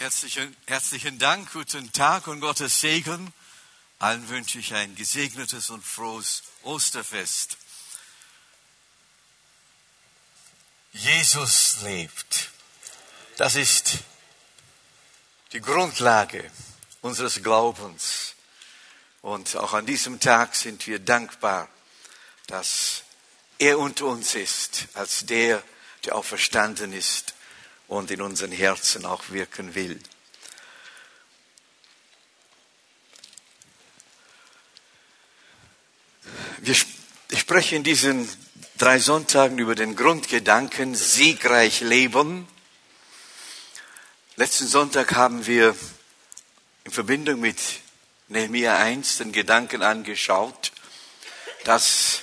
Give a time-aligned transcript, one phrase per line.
[0.00, 3.34] Herzlichen, herzlichen Dank, guten Tag und Gottes Segen.
[3.98, 7.58] Allen wünsche ich ein gesegnetes und frohes Osterfest.
[10.94, 12.50] Jesus lebt.
[13.36, 13.98] Das ist
[15.52, 16.50] die Grundlage
[17.02, 18.36] unseres Glaubens.
[19.20, 21.68] Und auch an diesem Tag sind wir dankbar,
[22.46, 23.02] dass
[23.58, 25.62] er unter uns ist, als der,
[26.06, 27.34] der auferstanden ist
[27.90, 29.98] und in unseren Herzen auch wirken will.
[36.58, 36.76] Wir,
[37.30, 38.28] ich spreche in diesen
[38.78, 42.46] drei Sonntagen über den Grundgedanken siegreich leben.
[44.36, 45.74] Letzten Sonntag haben wir
[46.84, 47.58] in Verbindung mit
[48.28, 50.70] Nehemiah 1 den Gedanken angeschaut,
[51.64, 52.20] dass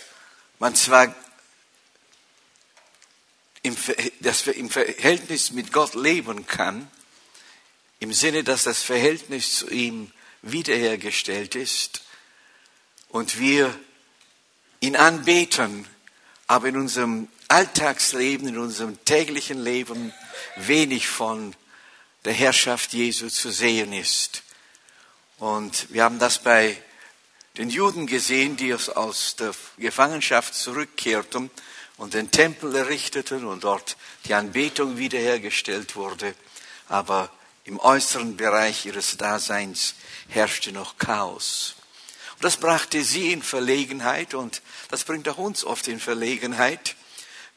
[0.59, 1.13] man zwar
[4.21, 6.89] dass wir im Verhältnis mit Gott leben kann,
[7.99, 10.11] im Sinne, dass das Verhältnis zu ihm
[10.41, 12.03] wiederhergestellt ist
[13.09, 13.77] und wir
[14.79, 15.87] ihn anbeten,
[16.45, 20.13] aber in unserem Alltagsleben, in unserem täglichen Leben
[20.57, 21.55] wenig von
[22.25, 24.43] der Herrschaft Jesu zu sehen ist.
[25.37, 26.77] Und wir haben das bei
[27.57, 31.49] den Juden gesehen, die aus der Gefangenschaft zurückkehrten
[31.97, 36.35] und den Tempel errichteten und dort die Anbetung wiederhergestellt wurde.
[36.87, 37.29] Aber
[37.63, 39.95] im äußeren Bereich ihres Daseins
[40.29, 41.75] herrschte noch Chaos.
[42.35, 46.95] Und das brachte sie in Verlegenheit und das bringt auch uns oft in Verlegenheit,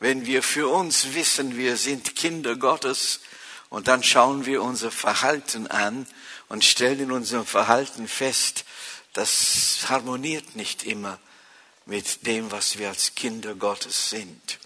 [0.00, 3.20] wenn wir für uns wissen, wir sind Kinder Gottes
[3.68, 6.06] und dann schauen wir unser Verhalten an
[6.48, 8.64] und stellen in unserem Verhalten fest,
[9.12, 11.18] das harmoniert nicht immer
[11.90, 14.60] mit dem, was wir als Kinder Gottes sind.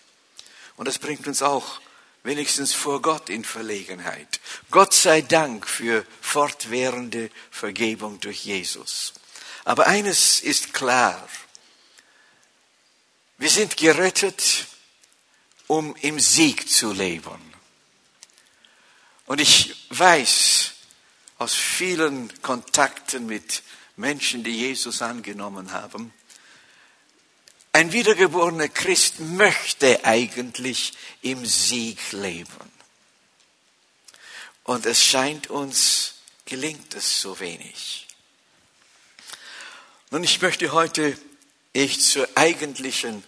[0.76, 1.80] Und das bringt uns auch
[2.22, 4.40] wenigstens vor Gott in Verlegenheit.
[4.70, 9.14] Gott sei Dank für fortwährende Vergebung durch Jesus.
[9.64, 11.26] Aber eines ist klar.
[13.38, 14.66] Wir sind gerettet,
[15.66, 17.40] um im Sieg zu leben.
[19.24, 20.72] Und ich weiß
[21.38, 23.62] aus vielen Kontakten mit
[23.96, 26.12] Menschen, die Jesus angenommen haben,
[27.74, 30.92] ein wiedergeborener Christ möchte eigentlich
[31.22, 32.70] im Sieg leben.
[34.62, 36.14] Und es scheint uns,
[36.46, 38.06] gelingt es so wenig.
[40.10, 41.18] Nun, ich möchte heute,
[41.72, 43.24] ich zur eigentlichen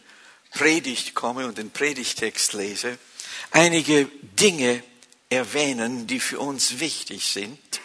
[0.52, 3.00] Predigt komme und den Predigtext lese,
[3.50, 4.84] einige Dinge
[5.28, 7.80] erwähnen, die für uns wichtig sind,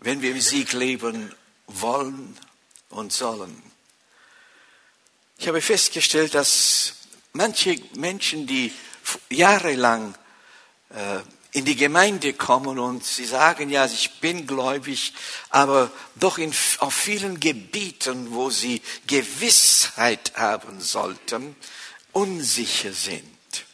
[0.00, 1.34] wenn wir im Sieg leben
[1.66, 2.38] wollen
[2.90, 3.73] und sollen.
[5.44, 6.94] Ich habe festgestellt, dass
[7.34, 8.72] manche Menschen, die
[9.28, 10.14] jahrelang
[10.88, 11.20] äh,
[11.52, 15.12] in die Gemeinde kommen und sie sagen, ja, ich bin gläubig,
[15.50, 21.54] aber doch in, auf vielen Gebieten, wo sie Gewissheit haben sollten,
[22.12, 23.66] unsicher sind.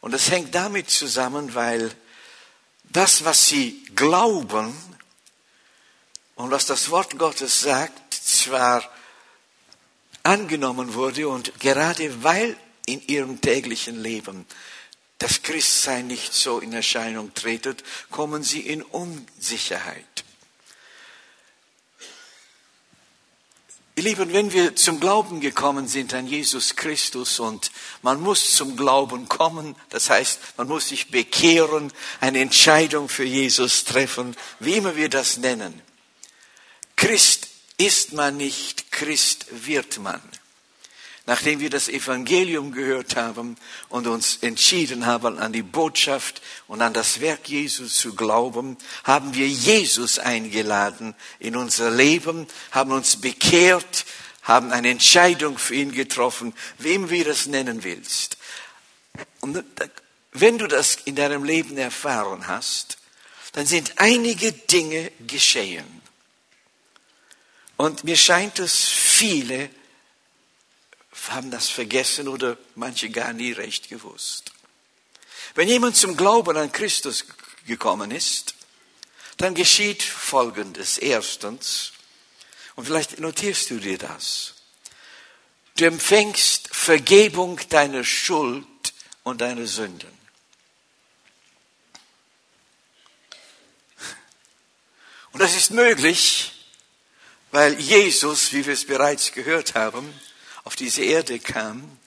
[0.00, 1.90] Und das hängt damit zusammen, weil
[2.84, 4.72] das, was sie glauben
[6.36, 8.88] und was das Wort Gottes sagt, zwar
[10.28, 14.44] angenommen wurde und gerade weil in ihrem täglichen Leben
[15.16, 20.04] das Christsein nicht so in Erscheinung tretet, kommen sie in Unsicherheit.
[23.96, 27.72] Ihr Lieben, wenn wir zum Glauben gekommen sind an Jesus Christus und
[28.02, 31.90] man muss zum Glauben kommen, das heißt, man muss sich bekehren,
[32.20, 35.82] eine Entscheidung für Jesus treffen, wie immer wir das nennen.
[36.96, 37.47] Christ
[37.78, 40.20] ist man nicht, Christ wird man.
[41.26, 43.56] Nachdem wir das Evangelium gehört haben
[43.90, 49.34] und uns entschieden haben, an die Botschaft und an das Werk Jesus zu glauben, haben
[49.34, 54.06] wir Jesus eingeladen in unser Leben, haben uns bekehrt,
[54.42, 58.38] haben eine Entscheidung für ihn getroffen, wem wir das nennen willst.
[59.40, 59.62] Und
[60.32, 62.96] wenn du das in deinem Leben erfahren hast,
[63.52, 66.00] dann sind einige Dinge geschehen.
[67.78, 69.70] Und mir scheint es, viele
[71.28, 74.50] haben das vergessen oder manche gar nie recht gewusst.
[75.54, 77.24] Wenn jemand zum Glauben an Christus
[77.66, 78.54] gekommen ist,
[79.36, 80.98] dann geschieht Folgendes.
[80.98, 81.92] Erstens,
[82.74, 84.54] und vielleicht notierst du dir das.
[85.76, 88.66] Du empfängst Vergebung deiner Schuld
[89.22, 90.16] und deiner Sünden.
[95.32, 96.57] Und das ist möglich,
[97.50, 100.12] weil Jesus, wie wir es bereits gehört haben,
[100.64, 101.98] auf diese Erde kam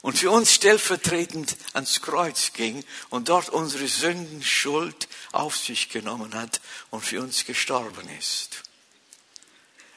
[0.00, 6.60] und für uns stellvertretend ans Kreuz ging und dort unsere Sündenschuld auf sich genommen hat
[6.90, 8.62] und für uns gestorben ist.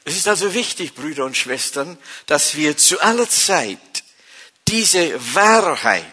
[0.04, 4.04] Es ist also wichtig, Brüder und Schwestern, dass wir zu aller Zeit
[4.68, 6.04] diese Wahrheit,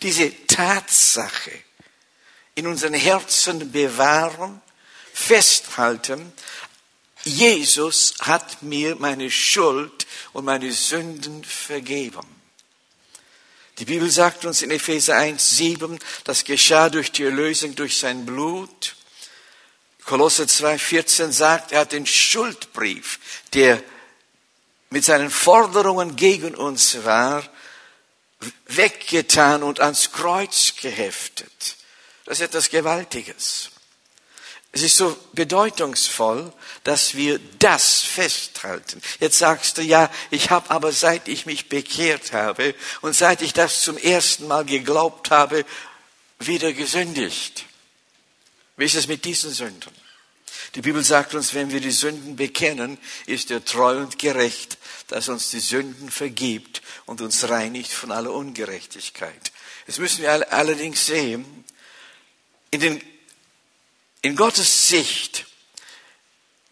[0.00, 1.52] diese Tatsache
[2.54, 4.62] in unseren Herzen bewahren,
[5.12, 6.32] festhalten,
[7.24, 12.26] Jesus hat mir meine Schuld und meine Sünden vergeben.
[13.78, 18.24] Die Bibel sagt uns in Epheser 1, 7, das geschah durch die Erlösung durch sein
[18.24, 18.94] Blut.
[20.04, 23.18] Kolosse 2, 14 sagt, er hat den Schuldbrief,
[23.52, 23.82] der
[24.90, 27.42] mit seinen Forderungen gegen uns war,
[28.66, 31.76] weggetan und ans Kreuz geheftet.
[32.26, 33.70] Das ist etwas Gewaltiges.
[34.74, 39.00] Es ist so bedeutungsvoll, dass wir das festhalten.
[39.20, 43.52] Jetzt sagst du, ja, ich habe aber seit ich mich bekehrt habe und seit ich
[43.52, 45.64] das zum ersten Mal geglaubt habe,
[46.40, 47.66] wieder gesündigt.
[48.76, 49.92] Wie ist es mit diesen Sünden?
[50.74, 55.28] Die Bibel sagt uns, wenn wir die Sünden bekennen, ist er treu und gerecht, dass
[55.28, 59.52] uns die Sünden vergibt und uns reinigt von aller Ungerechtigkeit.
[59.86, 61.64] Jetzt müssen wir allerdings sehen,
[62.72, 63.02] in, den,
[64.24, 65.44] in Gottes Sicht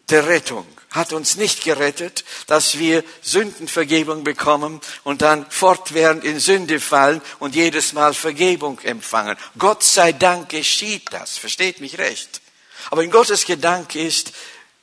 [0.09, 6.79] der Rettung hat uns nicht gerettet, dass wir Sündenvergebung bekommen und dann fortwährend in Sünde
[6.79, 9.37] fallen und jedes Mal Vergebung empfangen.
[9.57, 12.41] Gott sei Dank geschieht das, versteht mich recht.
[12.89, 14.33] Aber in Gottes Gedanke ist,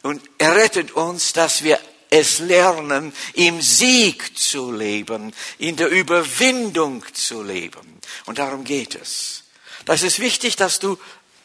[0.03, 1.79] und er rettet uns, dass wir
[2.09, 8.01] es lernen, im Sieg zu leben, in der Überwindung zu leben.
[8.27, 9.43] Und darum geht es.
[9.85, 10.99] Das ist wichtig, dass du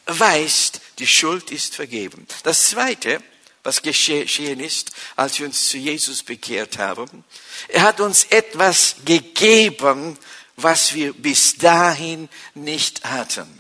[0.06, 2.28] weißt, die Schuld ist vergeben.
[2.44, 3.22] Das Zweite,
[3.63, 7.24] was geschehen ist, als wir uns zu Jesus bekehrt haben,
[7.68, 10.18] er hat uns etwas gegeben,
[10.56, 13.60] was wir bis dahin nicht hatten.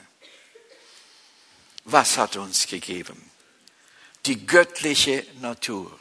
[1.85, 3.31] Was hat er uns gegeben?
[4.25, 5.91] Die göttliche Natur.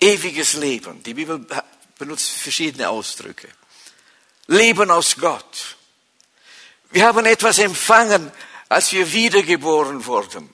[0.00, 1.02] Ewiges Leben.
[1.02, 1.44] Die Bibel
[1.98, 3.48] benutzt verschiedene Ausdrücke.
[4.48, 5.76] Leben aus Gott.
[6.90, 8.30] Wir haben etwas empfangen,
[8.72, 10.48] als wir wiedergeboren wurden.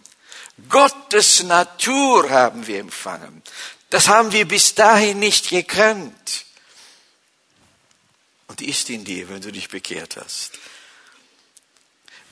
[0.68, 3.42] Gottes Natur haben wir empfangen.
[3.90, 6.44] Das haben wir bis dahin nicht gekannt.
[8.48, 10.52] Und die ist in dir, wenn du dich bekehrt hast.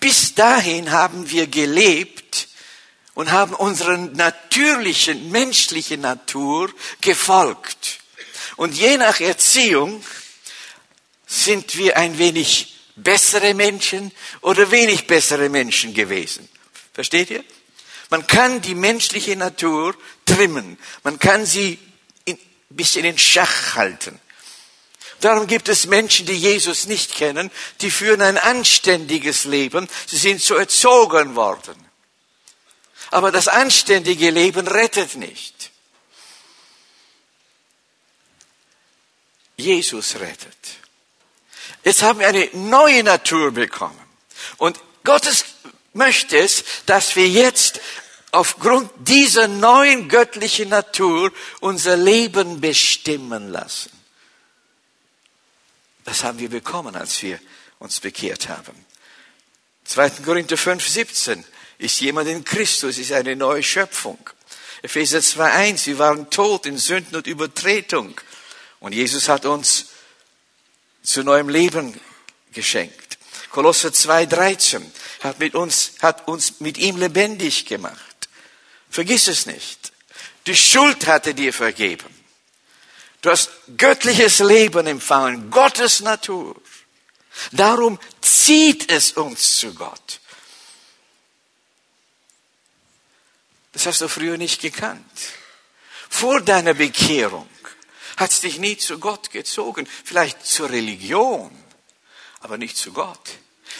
[0.01, 2.49] Bis dahin haben wir gelebt
[3.15, 8.01] und haben unserer natürlichen, menschlichen Natur gefolgt.
[8.57, 10.05] Und je nach Erziehung
[11.27, 14.11] sind wir ein wenig bessere Menschen
[14.41, 16.49] oder wenig bessere Menschen gewesen.
[16.93, 17.45] Versteht ihr?
[18.11, 19.95] Man kann die menschliche Natur
[20.25, 20.79] trimmen.
[21.03, 21.79] Man kann sie
[22.27, 22.39] ein
[22.71, 24.21] bisschen in Schach halten.
[25.21, 27.51] Darum gibt es Menschen, die Jesus nicht kennen,
[27.81, 29.89] die führen ein anständiges Leben.
[30.07, 31.75] Sie sind so erzogen worden.
[33.11, 35.71] Aber das anständige Leben rettet nicht.
[39.57, 40.86] Jesus rettet.
[41.85, 43.99] Jetzt haben wir eine neue Natur bekommen.
[44.57, 45.45] Und Gottes
[45.93, 47.81] möchte es, dass wir jetzt
[48.33, 53.91] aufgrund dieser neuen göttlichen Natur unser Leben bestimmen lassen.
[56.05, 57.41] Das haben wir bekommen, als wir
[57.79, 58.85] uns bekehrt haben.
[59.87, 60.11] 2.
[60.25, 61.45] Korinther 5, 17.
[61.79, 64.19] Ist jemand in Christus, ist eine neue Schöpfung.
[64.83, 65.87] Epheser 2, 1.
[65.87, 68.21] Wir waren tot in Sünden und Übertretung.
[68.81, 69.87] Und Jesus hat uns
[71.07, 71.99] zu neuem Leben
[72.53, 73.19] geschenkt.
[73.51, 74.83] Kolosser 2,13
[75.23, 78.29] hat mit uns, hat uns mit ihm lebendig gemacht.
[78.91, 79.93] Vergiss es nicht.
[80.47, 82.07] Die Schuld hatte dir vergeben.
[83.23, 86.61] Du hast göttliches Leben empfangen, Gottes Natur.
[87.53, 90.21] Darum zieht es uns zu Gott.
[93.73, 95.05] Das hast du früher nicht gekannt.
[96.09, 97.49] Vor deiner Bekehrung
[98.17, 101.51] hat es dich nie zu Gott gezogen, vielleicht zur Religion,
[102.41, 103.31] aber nicht zu Gott.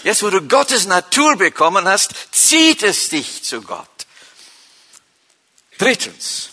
[0.05, 3.89] Jetzt, wo du Gottes Natur bekommen hast, zieht es dich zu Gott.
[5.79, 6.51] Drittens,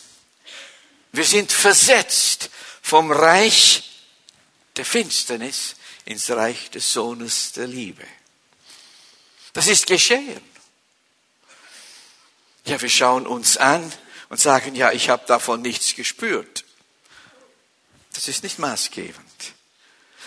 [1.12, 2.50] wir sind versetzt
[2.82, 3.84] vom Reich
[4.76, 5.76] der Finsternis
[6.06, 8.06] ins Reich des Sohnes der Liebe.
[9.54, 10.42] Das ist geschehen.
[12.66, 13.92] Ja, wir schauen uns an
[14.30, 16.63] und sagen, ja, ich habe davon nichts gespürt.
[18.14, 19.54] Das ist nicht maßgebend.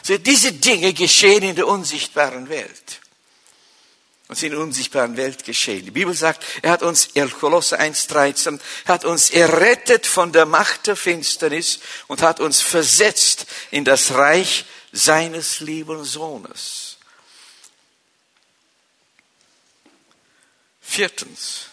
[0.03, 3.01] So, diese Dinge geschehen in der unsichtbaren Welt.
[4.29, 5.85] Und in der unsichtbaren Welt geschehen.
[5.85, 10.97] Die Bibel sagt, er hat uns, Kolosse 1,13, hat uns errettet von der Macht der
[10.97, 11.79] Finsternis
[12.09, 16.97] und hat uns versetzt in das Reich seines lieben Sohnes.
[20.81, 21.67] Viertens,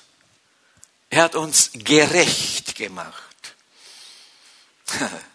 [1.09, 3.55] er hat uns gerecht gemacht.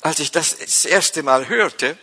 [0.00, 1.98] Als ich das das erste Mal hörte,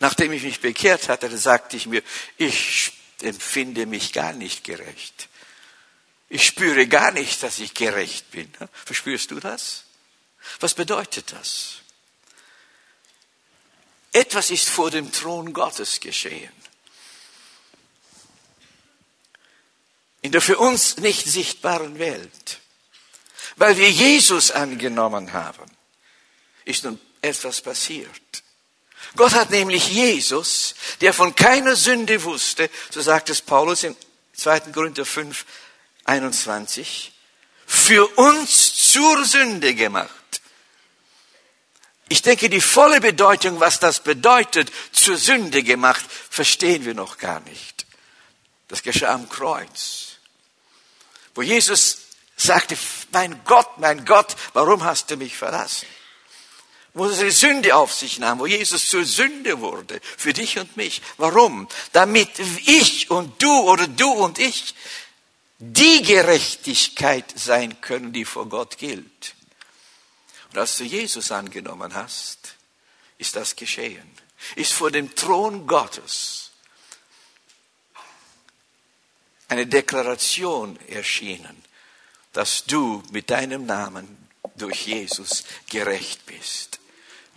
[0.00, 2.02] nachdem ich mich bekehrt hatte, sagte ich mir,
[2.36, 5.28] ich empfinde mich gar nicht gerecht.
[6.28, 8.52] Ich spüre gar nicht, dass ich gerecht bin.
[8.84, 9.84] Verspürst du das?
[10.60, 11.82] Was bedeutet das?
[14.12, 16.52] Etwas ist vor dem Thron Gottes geschehen.
[20.20, 22.60] In der für uns nicht sichtbaren Welt.
[23.56, 25.70] Weil wir Jesus angenommen haben,
[26.64, 28.42] ist nun etwas passiert.
[29.16, 33.96] Gott hat nämlich Jesus, der von keiner Sünde wusste, so sagt es Paulus in
[34.34, 34.60] 2.
[34.72, 35.44] Korinther 5,
[36.04, 37.12] 21,
[37.66, 40.10] für uns zur Sünde gemacht.
[42.08, 47.40] Ich denke, die volle Bedeutung, was das bedeutet, zur Sünde gemacht, verstehen wir noch gar
[47.40, 47.86] nicht.
[48.68, 50.16] Das geschah am Kreuz,
[51.34, 51.98] wo Jesus
[52.36, 52.76] sagte,
[53.12, 55.86] mein Gott, mein Gott, warum hast du mich verlassen?
[56.94, 60.76] Wo er die Sünde auf sich nahm, wo Jesus zur Sünde wurde, für dich und
[60.76, 61.00] mich.
[61.16, 61.66] Warum?
[61.92, 62.30] Damit
[62.66, 64.74] ich und du oder du und ich
[65.58, 69.34] die Gerechtigkeit sein können, die vor Gott gilt.
[70.50, 72.56] Und als du Jesus angenommen hast,
[73.16, 74.10] ist das geschehen.
[74.56, 76.50] Ist vor dem Thron Gottes
[79.48, 81.62] eine Deklaration erschienen,
[82.32, 86.80] dass du mit deinem Namen durch Jesus gerecht bist.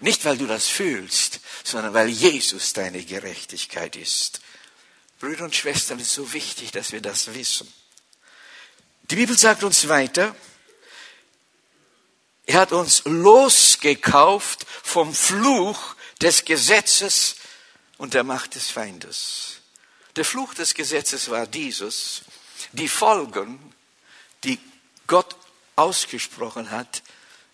[0.06, 4.40] Nicht, weil du das fühlst, sondern weil Jesus deine Gerechtigkeit ist.
[5.20, 7.74] Brüder und Schwestern, es ist so wichtig, dass wir das wissen.
[9.10, 10.36] Die Bibel sagt uns weiter,
[12.46, 17.38] er hat uns losgekauft vom Fluch des Gesetzes
[17.98, 19.56] und der Macht des Feindes.
[20.18, 22.22] Der Fluch des Gesetzes war dieses,
[22.74, 23.74] die Folgen,
[24.44, 24.60] die
[25.08, 25.36] Gott
[25.76, 27.02] ausgesprochen hat,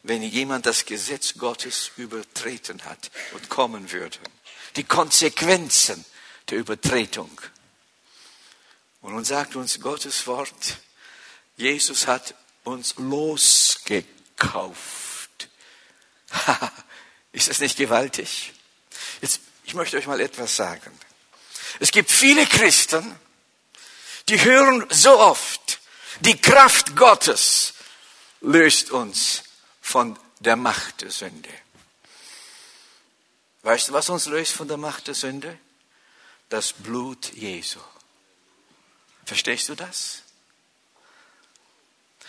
[0.03, 4.17] wenn jemand das Gesetz Gottes übertreten hat und kommen würde.
[4.75, 6.03] Die Konsequenzen
[6.49, 7.39] der Übertretung.
[9.01, 10.77] Und nun sagt uns Gottes Wort,
[11.55, 14.09] Jesus hat uns losgekauft.
[17.31, 18.53] Ist das nicht gewaltig?
[19.21, 20.91] Jetzt, ich möchte euch mal etwas sagen.
[21.79, 23.15] Es gibt viele Christen,
[24.29, 25.79] die hören so oft,
[26.21, 27.73] die Kraft Gottes
[28.41, 29.43] löst uns
[29.91, 31.49] von der Macht der Sünde.
[33.63, 35.57] Weißt du, was uns löst von der Macht der Sünde?
[36.49, 37.79] Das Blut Jesu.
[39.25, 40.23] Verstehst du das?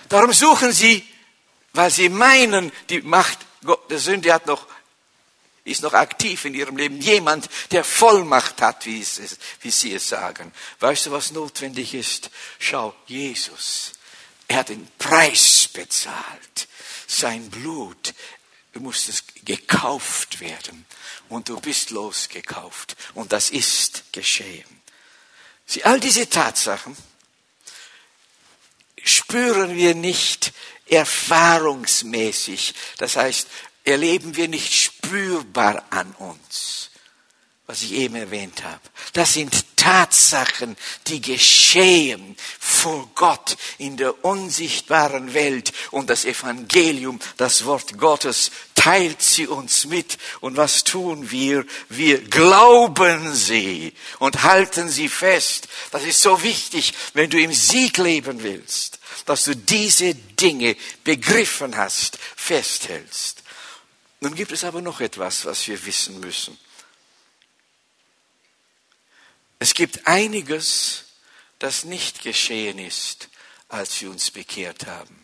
[0.08, 1.06] Darum suchen sie,
[1.72, 3.38] weil sie meinen, die Macht
[3.88, 4.66] der Sünde hat noch,
[5.64, 7.00] ist noch aktiv in ihrem Leben.
[7.00, 9.20] Jemand, der Vollmacht hat, wie, es,
[9.60, 10.52] wie sie es sagen.
[10.80, 12.30] Weißt du, was notwendig ist?
[12.58, 13.92] Schau, Jesus.
[14.48, 16.68] Er hat den Preis bezahlt.
[17.12, 18.14] Sein Blut
[18.74, 19.12] musste
[19.44, 20.86] gekauft werden.
[21.28, 22.96] Und du bist losgekauft.
[23.14, 24.82] Und das ist geschehen.
[25.66, 26.96] Sie, all diese Tatsachen,
[29.04, 30.52] spüren wir nicht
[30.86, 32.74] erfahrungsmäßig.
[32.96, 33.46] Das heißt,
[33.84, 36.90] erleben wir nicht spürbar an uns,
[37.66, 38.80] was ich eben erwähnt habe.
[39.12, 40.76] Das sind Tatsachen,
[41.06, 49.22] die geschehen vor Gott in der unsichtbaren Welt und das Evangelium, das Wort Gottes, teilt
[49.22, 50.18] sie uns mit.
[50.40, 51.64] Und was tun wir?
[51.88, 55.68] Wir glauben sie und halten sie fest.
[55.92, 61.76] Das ist so wichtig, wenn du im Sieg leben willst, dass du diese Dinge begriffen
[61.76, 63.42] hast, festhältst.
[64.20, 66.58] Nun gibt es aber noch etwas, was wir wissen müssen.
[69.62, 71.04] Es gibt einiges,
[71.60, 73.28] das nicht geschehen ist,
[73.68, 75.16] als wir uns bekehrt haben.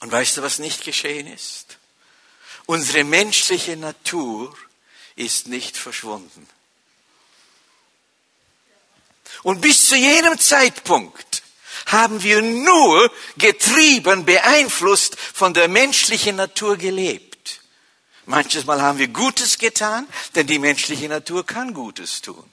[0.00, 1.78] Und weißt du, was nicht geschehen ist?
[2.66, 4.58] Unsere menschliche Natur
[5.14, 6.48] ist nicht verschwunden.
[9.44, 11.44] Und bis zu jenem Zeitpunkt
[11.86, 17.27] haben wir nur getrieben, beeinflusst von der menschlichen Natur gelebt.
[18.28, 22.44] Manches Mal haben wir Gutes getan, denn die menschliche Natur kann Gutes tun.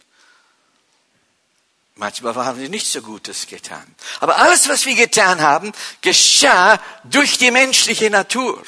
[1.95, 3.83] Manchmal haben wir nicht so Gutes getan.
[4.21, 8.63] Aber alles, was wir getan haben, geschah durch die menschliche Natur.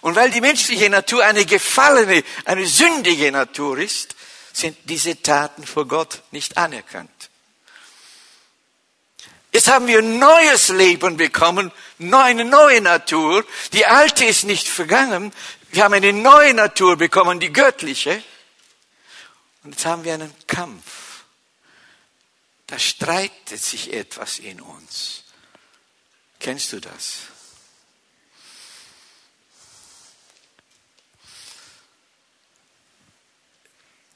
[0.00, 4.16] Und weil die menschliche Natur eine gefallene, eine sündige Natur ist,
[4.52, 7.10] sind diese Taten vor Gott nicht anerkannt.
[9.56, 13.42] Jetzt haben wir ein neues Leben bekommen, eine neue Natur.
[13.72, 15.32] Die alte ist nicht vergangen.
[15.70, 18.22] Wir haben eine neue Natur bekommen, die göttliche.
[19.62, 21.24] Und jetzt haben wir einen Kampf.
[22.66, 25.24] Da streitet sich etwas in uns.
[26.38, 27.18] Kennst du das?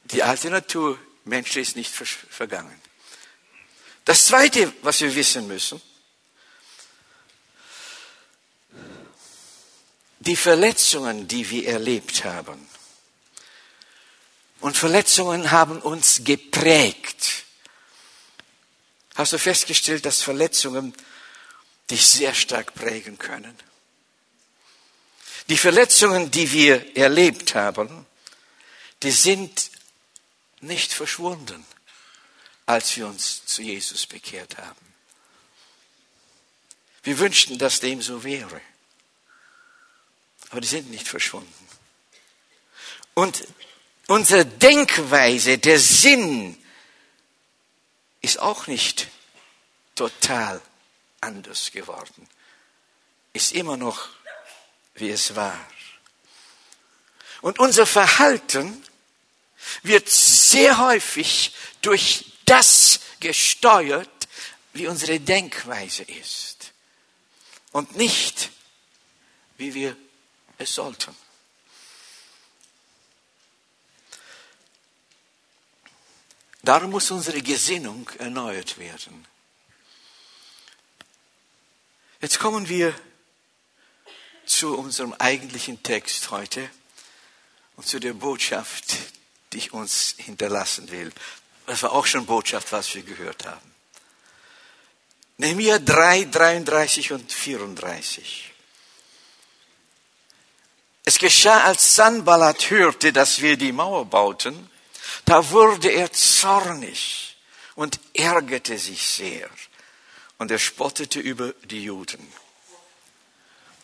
[0.05, 2.81] Die alte Natur, Mensch ist nicht vergangen.
[4.05, 5.81] Das Zweite, was wir wissen müssen,
[10.21, 12.69] die Verletzungen, die wir erlebt haben.
[14.61, 17.45] Und Verletzungen haben uns geprägt.
[19.15, 20.95] Hast du festgestellt, dass Verletzungen
[21.91, 23.59] dich sehr stark prägen können?
[25.49, 28.07] Die Verletzungen, die wir erlebt haben,
[29.03, 29.71] die sind
[30.61, 31.67] nicht verschwunden,
[32.67, 34.95] als wir uns zu Jesus bekehrt haben.
[37.03, 38.61] Wir wünschten, dass dem so wäre.
[40.51, 41.69] Aber die sind nicht verschwunden.
[43.15, 43.47] Und
[44.09, 46.57] unsere Denkweise, der Sinn
[48.21, 49.09] ist auch nicht
[49.95, 50.61] total
[51.21, 52.29] anders geworden.
[53.33, 54.09] Ist immer noch,
[54.95, 55.59] wie es war.
[57.41, 58.85] Und unser Verhalten
[59.83, 64.09] wird sehr häufig durch das gesteuert,
[64.73, 66.73] wie unsere Denkweise ist.
[67.73, 68.51] Und nicht,
[69.59, 69.97] wie wir
[70.61, 71.15] es sollten.
[76.63, 79.27] Darum muss unsere Gesinnung erneuert werden.
[82.21, 82.95] Jetzt kommen wir
[84.45, 86.69] zu unserem eigentlichen Text heute
[87.77, 88.95] und zu der Botschaft,
[89.53, 91.11] die ich uns hinterlassen will.
[91.67, 93.75] Das war auch schon Botschaft, was wir gehört haben.
[95.39, 98.50] Nehemiah 3, 33 und 34.
[101.11, 104.71] Es geschah, als Sanballat hörte, dass wir die Mauer bauten,
[105.25, 107.37] da wurde er zornig
[107.75, 109.51] und ärgerte sich sehr
[110.39, 112.25] und er spottete über die Juden.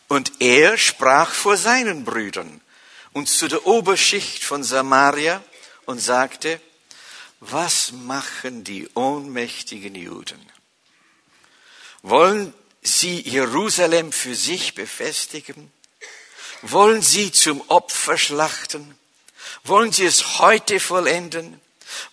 [0.07, 2.61] Und er sprach vor seinen Brüdern
[3.11, 5.43] und zu der Oberschicht von Samaria
[5.85, 6.61] und sagte,
[7.41, 10.39] was machen die ohnmächtigen Juden?
[12.03, 15.73] Wollen sie Jerusalem für sich befestigen?
[16.61, 18.97] Wollen sie zum Opfer schlachten?
[19.63, 21.61] Wollen sie es heute vollenden?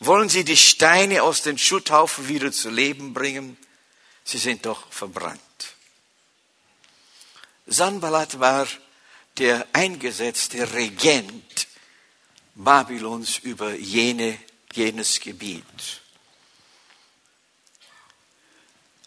[0.01, 3.57] Wollen sie die Steine aus den Schutthaufen wieder zu Leben bringen?
[4.25, 5.41] Sie sind doch verbrannt.
[7.67, 8.67] Sanballat war
[9.39, 11.67] der eingesetzte Regent
[12.55, 14.39] Babylons über jene,
[14.73, 15.65] jenes Gebiet.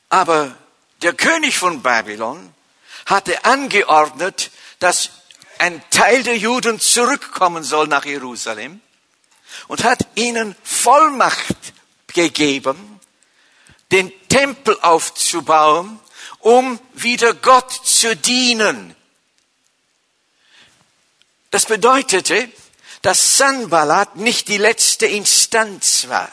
[0.10, 0.58] Aber
[1.02, 2.54] der König von Babylon
[3.06, 5.12] hatte angeordnet, dass
[5.60, 8.82] ein Teil der Juden zurückkommen soll nach Jerusalem
[9.68, 11.74] und hat ihnen Vollmacht
[12.08, 13.00] gegeben,
[13.92, 16.00] den Tempel aufzubauen,
[16.40, 18.96] um wieder Gott zu dienen.
[21.52, 22.50] Das bedeutete,
[23.02, 26.32] dass Sanballat nicht die letzte Instanz war.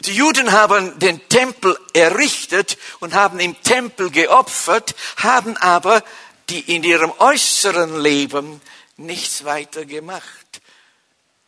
[0.00, 6.04] Die Juden haben den Tempel errichtet und haben im Tempel geopfert, haben aber
[6.50, 8.60] die in ihrem äußeren Leben
[8.96, 10.60] nichts weiter gemacht.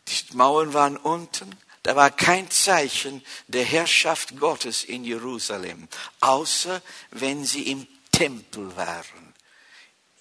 [0.07, 5.87] Die Mauern waren unten, da war kein Zeichen der Herrschaft Gottes in Jerusalem,
[6.19, 9.33] außer wenn sie im Tempel waren.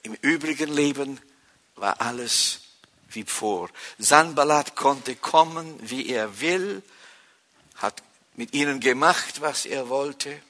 [0.02, 1.20] Im übrigen Leben
[1.76, 2.60] war alles
[3.10, 3.68] wie vor.
[3.98, 6.82] Sanballat konnte kommen, wie er will,
[7.76, 8.02] hat
[8.36, 10.40] mit ihnen gemacht, was er wollte.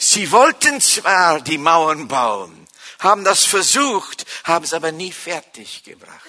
[0.00, 2.68] Sie wollten zwar die Mauern bauen,
[3.00, 6.22] haben das versucht, haben es aber nie fertig gebracht.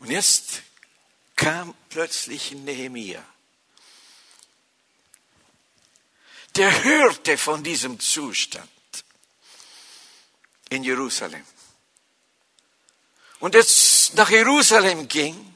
[0.00, 0.62] Und jetzt
[1.36, 3.24] kam plötzlich Nehemiah.
[6.56, 8.68] Der hörte von diesem Zustand
[10.70, 11.46] in Jerusalem.
[13.38, 15.51] Und jetzt nach Jerusalem ging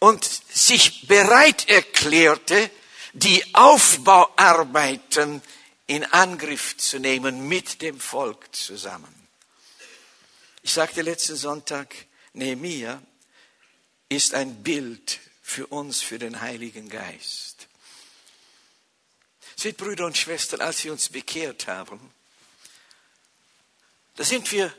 [0.00, 2.70] und sich bereit erklärte,
[3.12, 5.42] die Aufbauarbeiten
[5.86, 9.14] in Angriff zu nehmen mit dem Volk zusammen.
[10.62, 11.94] Ich sagte letzten Sonntag,
[12.32, 13.02] Nehemiah
[14.08, 17.66] ist ein Bild für uns, für den Heiligen Geist.
[19.56, 22.00] Seht, Brüder und Schwestern, als wir uns bekehrt haben,
[24.16, 24.72] da sind wir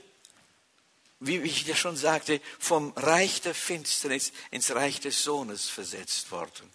[1.21, 6.69] wie ich dir schon sagte, vom Reich der Finsternis ins Reich des Sohnes versetzt worden.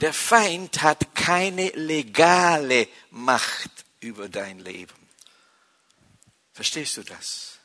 [0.00, 5.08] Der Feind hat keine legale Macht über dein Leben.
[6.52, 7.58] Verstehst du das?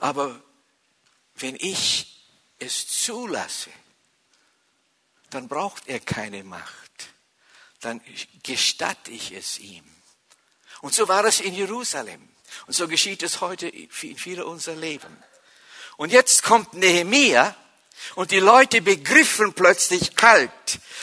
[0.00, 0.42] Aber
[1.36, 2.26] wenn ich
[2.58, 3.70] es zulasse,
[5.30, 7.14] dann braucht er keine Macht.
[7.78, 8.00] Dann
[8.42, 9.84] gestatte ich es ihm.
[10.80, 12.28] Und so war es in Jerusalem.
[12.66, 15.16] Und so geschieht es heute in vielen unserer Leben.
[15.96, 17.54] Und jetzt kommt Nehemia
[18.14, 20.50] und die Leute begriffen plötzlich halt,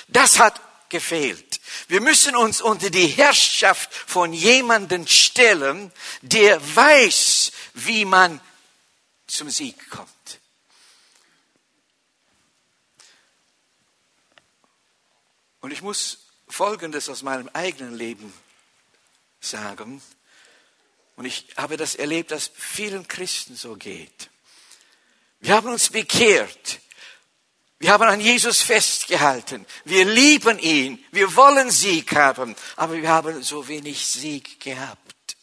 [0.08, 0.60] das hat
[0.90, 1.60] gefehlt.
[1.88, 8.42] Wir müssen uns unter die Herrschaft von jemandem stellen, der weiß, wie man
[9.28, 10.10] zum Sieg kommt.
[15.60, 18.34] Und ich muss Folgendes aus meinem eigenen Leben
[19.50, 20.02] sagen.
[21.16, 24.30] Und ich habe das erlebt, dass vielen Christen so geht.
[25.40, 26.80] Wir haben uns bekehrt.
[27.80, 29.66] Wir haben an Jesus festgehalten.
[29.86, 31.04] Wir lieben ihn.
[31.12, 32.56] Wir wollen Sieg haben.
[32.76, 35.38] Aber wir haben so wenig Sieg gehabt.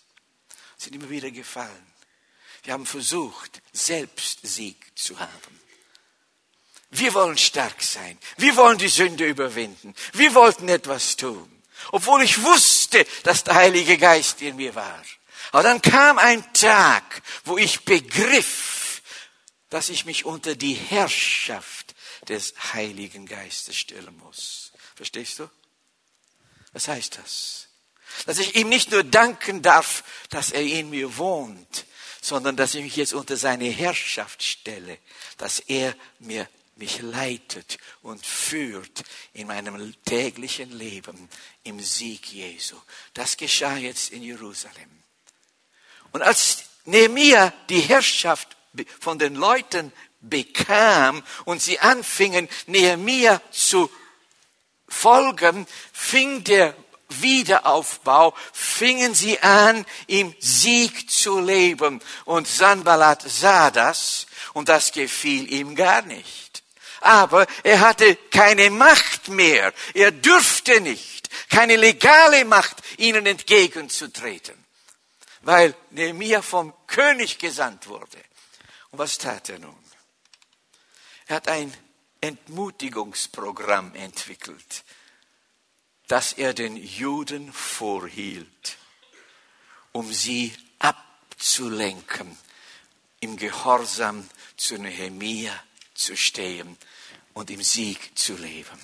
[0.77, 1.95] Sind immer wieder gefallen.
[2.64, 5.61] Wir haben versucht, selbst Sieg zu haben.
[6.90, 8.19] Wir wollen stark sein.
[8.37, 9.95] Wir wollen die Sünde überwinden.
[10.12, 11.54] Wir wollten etwas tun.
[11.92, 15.03] Obwohl ich wusste, dass der Heilige Geist in mir war.
[15.53, 19.03] Aber dann kam ein Tag, wo ich begriff,
[19.70, 21.94] dass ich mich unter die Herrschaft
[22.29, 24.73] des Heiligen Geistes stellen muss.
[24.94, 25.51] Verstehst du?
[26.73, 27.68] Was heißt das?
[28.27, 31.87] Dass ich ihm nicht nur danken darf, dass er in mir wohnt,
[32.20, 34.99] sondern dass ich mich jetzt unter seine Herrschaft stelle,
[35.37, 41.28] dass er mir mich leitet und führt in meinem täglichen Leben
[41.62, 42.76] im Sieg Jesu.
[43.14, 44.90] Das geschah jetzt in Jerusalem.
[46.12, 48.56] Und als Nehemiah die Herrschaft
[49.00, 53.90] von den Leuten bekam und sie anfingen, Nehemiah zu
[54.88, 56.74] folgen, fing der
[57.08, 62.00] Wiederaufbau, fingen sie an, im Sieg zu leben.
[62.24, 66.43] Und Sanballat sah das und das gefiel ihm gar nicht
[67.05, 69.73] aber er hatte keine Macht mehr.
[69.93, 74.55] Er dürfte nicht, keine legale Macht, ihnen entgegenzutreten,
[75.43, 78.19] weil Nehemiah vom König gesandt wurde.
[78.90, 79.77] Und was tat er nun?
[81.27, 81.75] Er hat ein
[82.23, 84.85] Entmutigungsprogramm entwickelt,
[86.07, 88.79] das er den Juden vorhielt,
[89.93, 92.38] um sie abzulenken,
[93.21, 95.53] im Gehorsam zu Nehemia
[95.95, 96.79] zu stehen
[97.35, 98.79] und im Sieg zu leben.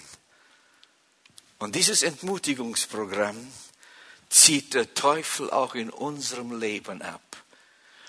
[1.58, 3.52] Und dieses Entmutigungsprogramm
[4.28, 7.22] zieht der Teufel auch in unserem Leben ab.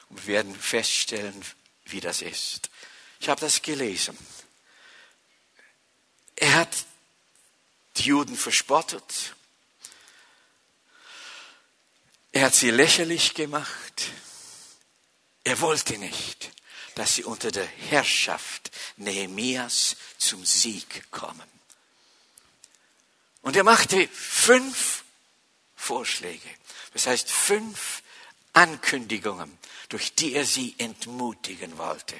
[0.09, 1.43] Und wir werden feststellen,
[1.85, 2.69] wie das ist.
[3.19, 4.17] Ich habe das gelesen.
[6.35, 6.85] Er hat
[7.97, 9.35] die Juden verspottet.
[12.31, 14.03] Er hat sie lächerlich gemacht.
[15.43, 16.51] Er wollte nicht,
[16.95, 21.49] dass sie unter der Herrschaft Nehemias zum Sieg kommen.
[23.41, 25.03] Und er machte fünf
[25.75, 26.47] Vorschläge,
[26.93, 28.03] das heißt fünf
[28.53, 29.57] Ankündigungen,
[29.89, 32.15] durch die er sie entmutigen wollte.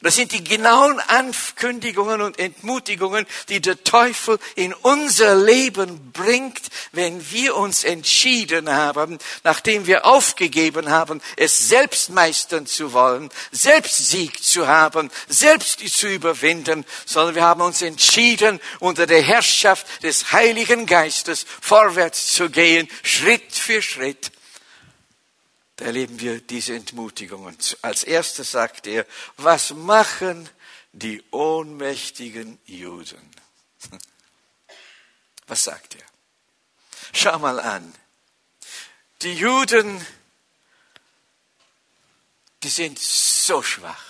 [0.00, 6.58] Und das sind die genauen Ankündigungen und Entmutigungen, die der Teufel in unser Leben bringt,
[6.92, 14.08] wenn wir uns entschieden haben, nachdem wir aufgegeben haben, es selbst meistern zu wollen, selbst
[14.08, 20.32] Sieg zu haben, selbst zu überwinden, sondern wir haben uns entschieden, unter der Herrschaft des
[20.32, 24.32] Heiligen Geistes vorwärts zu gehen, Schritt für Schritt
[25.80, 27.56] da erleben wir diese Entmutigungen.
[27.80, 29.06] Als erstes sagt er,
[29.38, 30.46] was machen
[30.92, 33.30] die ohnmächtigen Juden?
[35.46, 36.04] Was sagt er?
[37.12, 37.92] Schau mal an.
[39.22, 40.06] Die Juden,
[42.62, 44.04] die sind so schwach.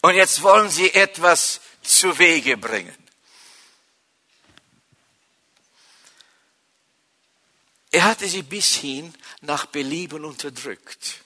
[0.00, 2.96] Und jetzt wollen sie etwas zu Wege bringen.
[7.96, 11.22] Er hatte sie bis hin nach Belieben unterdrückt.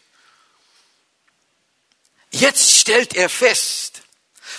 [2.31, 4.03] Jetzt stellt er fest,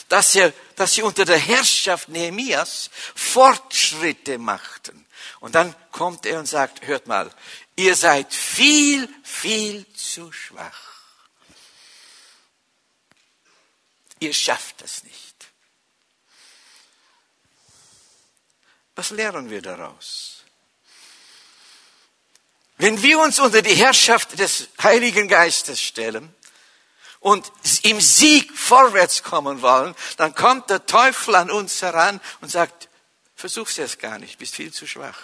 [0.10, 5.08] dass, er, dass sie unter der Herrschaft Nehemias Fortschritte machten.
[5.40, 7.34] Und dann kommt er und sagt, hört mal,
[7.78, 10.92] ihr seid viel, viel zu schwach.
[14.20, 15.48] Ihr schafft es nicht.
[18.96, 20.41] Was lernen wir daraus?
[22.82, 26.34] Wenn wir uns unter die Herrschaft des Heiligen Geistes stellen
[27.20, 27.46] und
[27.84, 32.90] im Sieg vorwärts kommen wollen, dann kommt der Teufel an uns heran und sagt,
[33.36, 35.20] versuch's erst gar nicht, bist viel zu schwach.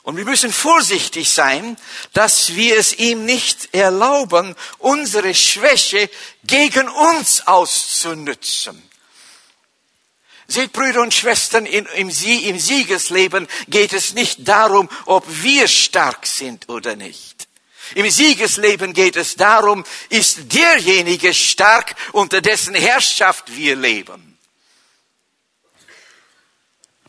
[0.00, 1.76] Und wir müssen vorsichtig sein,
[2.14, 6.08] dass wir es ihm nicht erlauben, unsere Schwäche
[6.42, 8.89] gegen uns auszunützen.
[10.50, 16.26] Seht, Brüder und Schwestern, in, im, im Siegesleben geht es nicht darum, ob wir stark
[16.26, 17.46] sind oder nicht.
[17.94, 24.38] Im Siegesleben geht es darum, ist derjenige stark, unter dessen Herrschaft wir leben.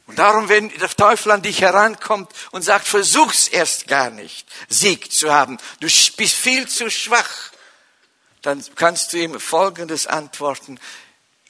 [0.06, 5.12] Und darum, wenn der Teufel an dich herankommt und sagt, versuch's erst gar nicht, Sieg
[5.12, 7.52] zu haben, du bist viel zu schwach,
[8.44, 10.80] dann kannst du ihm Folgendes antworten,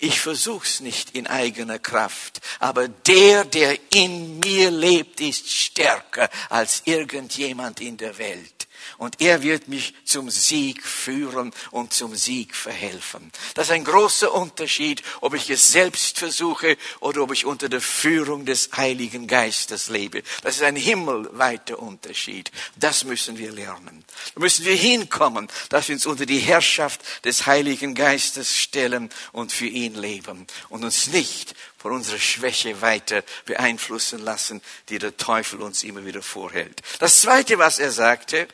[0.02, 6.82] ich versuch's nicht in eigener Kraft, aber der, der in mir lebt, ist stärker als
[6.86, 8.68] irgendjemand in der Welt
[8.98, 13.32] und er wird mich zum Sieg führen und zum Sieg verhelfen.
[13.54, 17.82] Das ist ein großer Unterschied, ob ich es selbst versuche oder ob ich unter der
[17.82, 20.24] Führung des Heiligen Geistes lebe.
[20.44, 22.52] Das ist ein himmelweiter Unterschied.
[22.76, 24.04] Das müssen wir lernen.
[24.36, 29.52] Da müssen wir hinkommen, dass wir uns unter die Herrschaft des Heiligen Geistes stellen und
[29.52, 35.62] für ihn leben und uns nicht von unserer Schwäche weiter beeinflussen lassen, die der Teufel
[35.62, 36.82] uns immer wieder vorhält.
[37.00, 38.48] Das Zweite, was er sagte,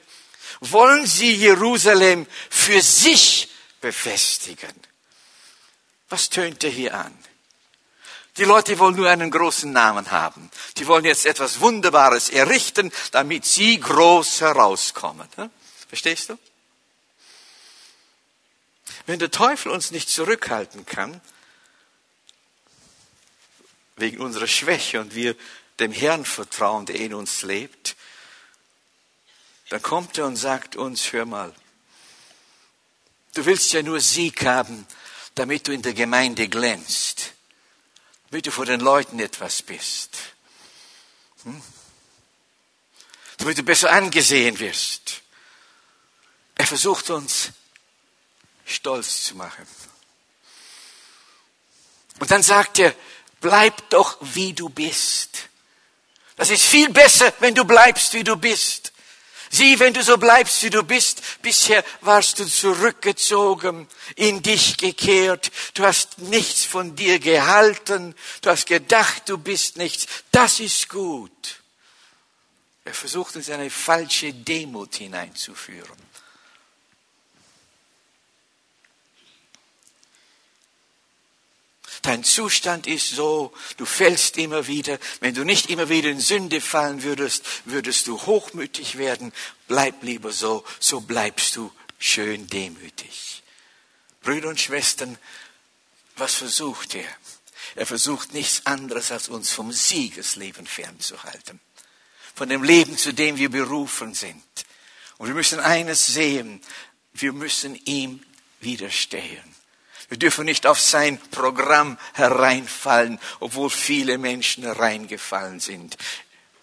[0.59, 3.49] wollen sie Jerusalem für sich
[3.81, 4.73] befestigen.
[6.09, 7.17] Was tönte hier an?
[8.37, 10.51] Die Leute wollen nur einen großen Namen haben.
[10.77, 15.27] Die wollen jetzt etwas Wunderbares errichten, damit sie groß herauskommen.
[15.87, 16.37] Verstehst du?
[19.07, 21.19] Wenn der Teufel uns nicht zurückhalten kann,
[23.95, 25.35] wegen unserer Schwäche und wir
[25.79, 27.95] dem Herrn vertrauen, der in uns lebt,
[29.69, 31.53] dann kommt er und sagt uns, hör mal,
[33.33, 34.87] du willst ja nur Sieg haben,
[35.35, 37.33] damit du in der Gemeinde glänzt,
[38.29, 40.17] damit du vor den Leuten etwas bist,
[41.43, 41.61] hm?
[43.37, 45.21] damit du besser angesehen wirst.
[46.55, 47.51] Er versucht uns
[48.65, 49.65] stolz zu machen.
[52.19, 52.95] Und dann sagt er,
[53.39, 55.49] bleib doch wie du bist.
[56.35, 58.91] Das ist viel besser, wenn du bleibst, wie du bist.
[59.49, 65.51] Sieh, wenn du so bleibst, wie du bist, bisher warst du zurückgezogen, in dich gekehrt,
[65.73, 71.61] du hast nichts von dir gehalten, du hast gedacht, du bist nichts, das ist gut.
[72.83, 75.97] Er versucht uns eine falsche Demut hineinzuführen.
[82.01, 84.99] Dein Zustand ist so, du fällst immer wieder.
[85.19, 89.33] Wenn du nicht immer wieder in Sünde fallen würdest, würdest du hochmütig werden.
[89.67, 93.43] Bleib lieber so, so bleibst du schön demütig.
[94.21, 95.17] Brüder und Schwestern,
[96.15, 97.09] was versucht er?
[97.75, 101.59] Er versucht nichts anderes, als uns vom Siegesleben fernzuhalten.
[102.35, 104.43] Von dem Leben, zu dem wir berufen sind.
[105.17, 106.61] Und wir müssen eines sehen,
[107.13, 108.23] wir müssen ihm
[108.59, 109.55] widerstehen.
[110.09, 115.97] Wir dürfen nicht auf sein Programm hereinfallen, obwohl viele Menschen hereingefallen sind.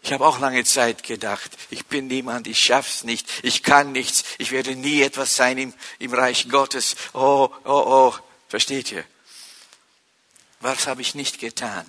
[0.03, 4.25] Ich habe auch lange Zeit gedacht, ich bin niemand, ich schaff's nicht, ich kann nichts,
[4.39, 6.95] ich werde nie etwas sein im, im Reich Gottes.
[7.15, 8.15] Oh, oh, oh,
[8.49, 9.05] versteht ihr?
[10.65, 11.85] Was habe ich nicht getan?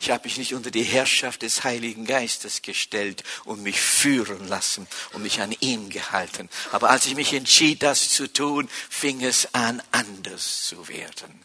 [0.00, 4.86] Ich habe mich nicht unter die Herrschaft des Heiligen Geistes gestellt und mich führen lassen
[5.14, 6.50] und mich an ihm gehalten.
[6.70, 11.42] Aber als ich mich entschied, das zu tun, fing es an, anders zu werden.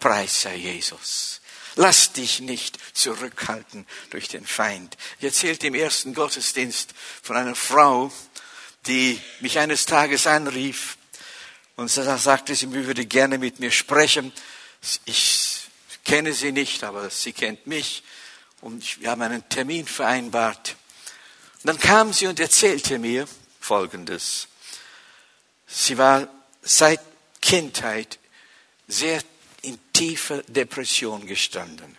[0.00, 1.40] Preis sei Jesus.
[1.76, 4.96] Lass dich nicht zurückhalten durch den Feind.
[5.20, 8.10] Ich erzählte im ersten Gottesdienst von einer Frau,
[8.88, 10.98] die mich eines Tages anrief
[11.76, 14.32] und sagte, sie würde gerne mit mir sprechen.
[15.04, 15.57] Ich
[16.08, 18.02] kenne sie nicht, aber sie kennt mich
[18.62, 20.74] und wir haben einen Termin vereinbart.
[21.56, 23.28] Und dann kam sie und erzählte mir
[23.60, 24.48] Folgendes.
[25.66, 26.26] Sie war
[26.62, 27.00] seit
[27.42, 28.18] Kindheit
[28.86, 29.20] sehr
[29.60, 31.98] in tiefer Depression gestanden.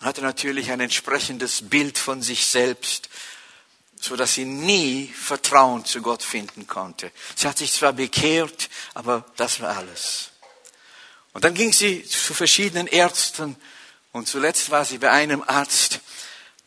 [0.00, 3.10] Hatte natürlich ein entsprechendes Bild von sich selbst,
[4.00, 7.12] so dass sie nie Vertrauen zu Gott finden konnte.
[7.36, 10.30] Sie hat sich zwar bekehrt, aber das war alles.
[11.38, 13.54] Und dann ging sie zu verschiedenen Ärzten
[14.10, 16.00] und zuletzt war sie bei einem Arzt,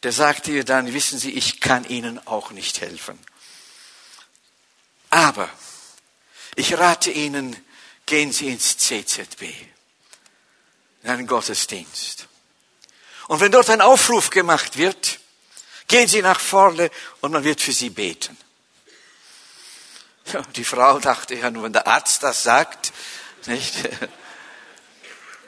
[0.03, 3.19] der sagte ihr dann, wissen Sie, ich kann Ihnen auch nicht helfen.
[5.10, 5.49] Aber
[6.55, 7.53] ich rate Ihnen,
[8.05, 9.43] gehen Sie ins CZB,
[11.03, 12.27] in einen Gottesdienst.
[13.27, 15.19] Und wenn dort ein Aufruf gemacht wird,
[15.91, 18.38] Gehen Sie nach vorne und man wird für Sie beten.
[20.55, 22.93] Die Frau dachte ja nur, wenn der Arzt das sagt,
[23.45, 23.75] nicht?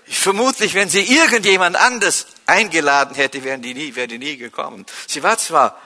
[0.06, 4.86] Vermutlich, wenn sie irgendjemand anders eingeladen hätte, wären die nie, wäre die nie gekommen.
[5.08, 5.80] Sie war zwar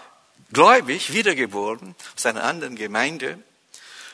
[0.51, 3.39] gläubig, wiedergeboren, aus einer anderen Gemeinde.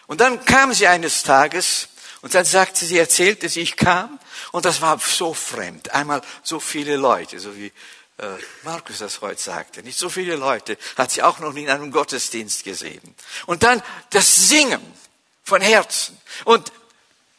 [0.07, 1.87] Und dann kam sie eines Tages
[2.21, 4.19] und dann sagte sie, erzählte sie, ich kam
[4.51, 5.91] und das war so fremd.
[5.93, 7.71] Einmal so viele Leute, so wie
[8.17, 8.27] äh,
[8.63, 9.83] Markus das heute sagte.
[9.83, 13.15] Nicht so viele Leute hat sie auch noch nie in einem Gottesdienst gesehen.
[13.45, 14.81] Und dann das Singen
[15.43, 16.71] von Herzen und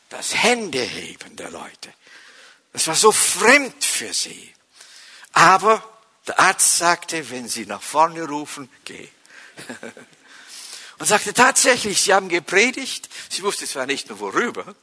[0.09, 1.93] das Händeheben der Leute.
[2.75, 4.53] Das war so fremd für sie.
[5.33, 5.83] Aber
[6.27, 9.09] der Arzt sagte, wenn Sie nach vorne rufen, geh.
[10.99, 13.09] Und sagte tatsächlich, Sie haben gepredigt.
[13.31, 14.75] Sie wusste zwar nicht nur worüber,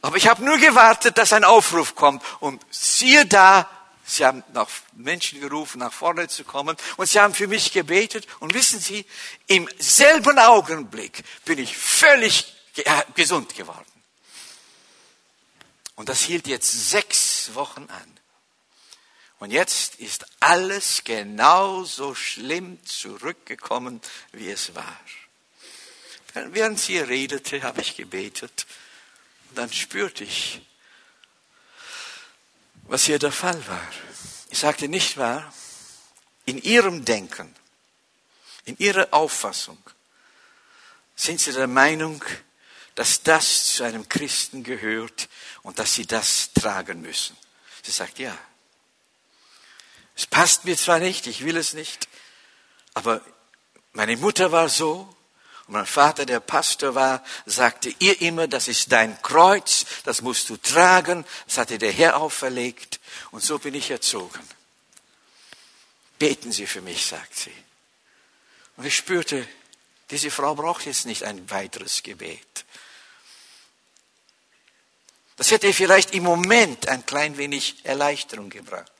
[0.00, 2.22] aber ich habe nur gewartet, dass ein Aufruf kommt.
[2.40, 3.68] Und siehe da,
[4.04, 6.76] Sie haben nach Menschen gerufen, nach vorne zu kommen.
[6.96, 8.26] Und Sie haben für mich gebetet.
[8.40, 9.04] Und wissen Sie,
[9.48, 12.54] im selben Augenblick bin ich völlig
[13.14, 13.91] gesund geworden.
[16.02, 18.18] Und das hielt jetzt sechs Wochen an.
[19.38, 24.00] Und jetzt ist alles genauso schlimm zurückgekommen,
[24.32, 25.00] wie es war.
[26.34, 28.66] Während sie redete, habe ich gebetet.
[29.48, 30.62] Und dann spürte ich,
[32.88, 33.88] was hier der Fall war.
[34.50, 35.54] Ich sagte nicht wahr,
[36.46, 37.54] in ihrem Denken,
[38.64, 39.78] in ihrer Auffassung
[41.14, 42.24] sind sie der Meinung,
[42.94, 45.28] dass das zu einem Christen gehört
[45.62, 47.36] und dass sie das tragen müssen.
[47.82, 48.36] Sie sagt, ja.
[50.14, 52.06] Es passt mir zwar nicht, ich will es nicht,
[52.94, 53.22] aber
[53.92, 55.08] meine Mutter war so
[55.66, 60.50] und mein Vater, der Pastor war, sagte ihr immer, das ist dein Kreuz, das musst
[60.50, 63.00] du tragen, das hatte der Herr auferlegt
[63.30, 64.40] und so bin ich erzogen.
[66.18, 67.54] Beten Sie für mich, sagt sie.
[68.76, 69.48] Und ich spürte,
[70.10, 72.64] diese Frau braucht jetzt nicht ein weiteres Gebet.
[75.36, 78.90] Das hätte vielleicht im Moment ein klein wenig Erleichterung gebracht.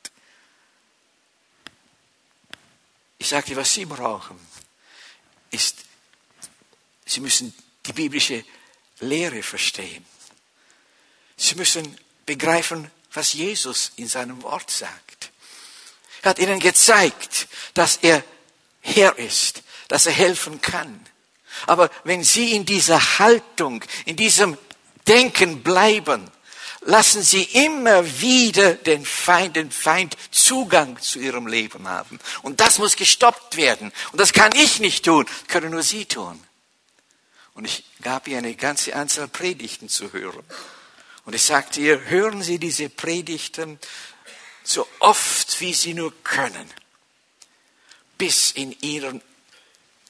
[3.18, 4.38] Ich sagte, was Sie brauchen,
[5.51, 5.77] ist,
[7.05, 7.55] Sie müssen
[7.87, 8.45] die biblische
[9.01, 10.05] Lehre verstehen.
[11.37, 15.31] Sie müssen begreifen, was Jesus in seinem Wort sagt.
[16.23, 18.25] Er hat ihnen gezeigt, dass er
[18.81, 21.05] Herr ist, dass er helfen kann.
[21.66, 24.57] Aber wenn Sie in dieser Haltung, in diesem
[25.12, 26.31] Denken bleiben,
[26.81, 32.18] lassen Sie immer wieder den Feind, den Feind Zugang zu Ihrem Leben haben.
[32.40, 33.92] Und das muss gestoppt werden.
[34.12, 36.42] Und das kann ich nicht tun, können nur Sie tun.
[37.53, 40.42] Und ich gab ihr eine ganze Anzahl Predigten zu hören.
[41.27, 43.79] Und ich sagte ihr, hören Sie diese Predigten
[44.64, 46.72] so oft, wie Sie nur können,
[48.16, 49.20] bis in Ihren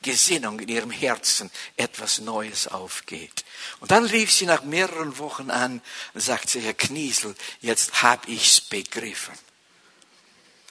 [0.02, 3.44] Gesinnung, in ihrem Herzen etwas Neues aufgeht.
[3.80, 5.80] Und dann rief sie nach mehreren Wochen an
[6.14, 9.34] und sagte, Herr Kniesel, jetzt hab ich's begriffen.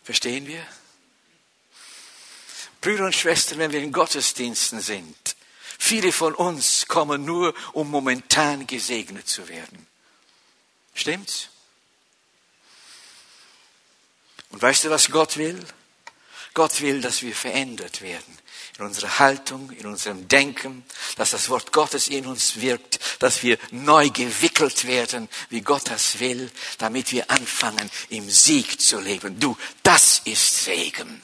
[0.04, 0.66] Verstehen wir?
[2.82, 5.36] Brüder und Schwestern, wenn wir in Gottesdiensten sind,
[5.80, 9.88] viele von uns kommen nur, um momentan gesegnet zu werden.
[10.94, 11.50] Stimmt's?
[14.50, 15.64] Und weißt du, was Gott will?
[16.54, 18.42] Gott will, dass wir verändert werden
[18.78, 20.84] in unserer Haltung, in unserem Denken,
[21.18, 26.20] dass das Wort Gottes in uns wirkt, dass wir neu gewickelt werden, wie Gott das
[26.20, 29.40] will, damit wir anfangen, im Sieg zu leben.
[29.40, 31.22] Du, das ist Segen.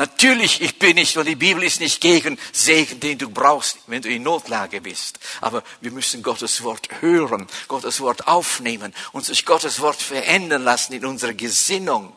[0.00, 4.00] Natürlich, ich bin nicht, und die Bibel ist nicht gegen Segen, den du brauchst, wenn
[4.00, 5.18] du in Notlage bist.
[5.42, 10.94] Aber wir müssen Gottes Wort hören, Gottes Wort aufnehmen, uns durch Gottes Wort verändern lassen
[10.94, 12.16] in unserer Gesinnung,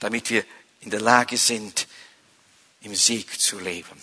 [0.00, 0.44] damit wir
[0.80, 1.86] in der Lage sind,
[2.82, 4.00] im Sieg zu leben.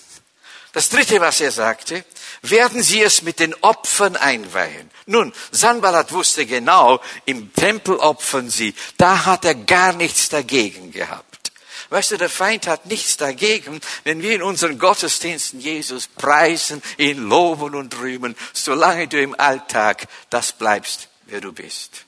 [0.74, 2.06] Das dritte, was er sagte,
[2.44, 4.92] werden Sie es mit den Opfern einweihen.
[5.08, 11.52] Nun, Sanballat wusste genau, im Tempel opfern Sie, da hat er gar nichts dagegen gehabt.
[11.90, 17.30] Weißt du, der Feind hat nichts dagegen, wenn wir in unseren Gottesdiensten Jesus preisen, ihn
[17.30, 22.06] loben und rühmen, solange du im Alltag das bleibst, wer du bist.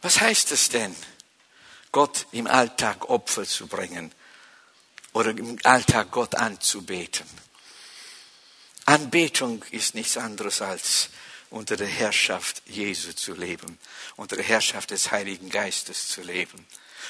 [0.00, 0.96] Was heißt es denn?
[1.92, 4.12] Gott im Alltag Opfer zu bringen
[5.12, 7.26] oder im Alltag Gott anzubeten.
[8.84, 11.10] Anbetung ist nichts anderes als
[11.50, 13.78] unter der Herrschaft Jesu zu leben,
[14.16, 16.66] unter der Herrschaft des Heiligen Geistes zu leben.